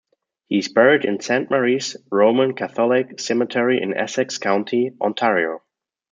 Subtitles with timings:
[0.47, 5.61] He is buried in Saint Mary's Roman Catholic Cemetery in Essex County, Ontario.